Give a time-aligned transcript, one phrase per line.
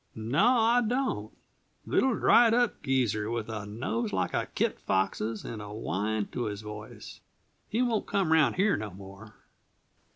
[0.15, 1.31] "No, I don't.
[1.85, 6.45] Little, dried up geezer with a nose like a kit fox's and a whine to
[6.45, 7.21] his voice.
[7.69, 9.35] He won't come around here no more."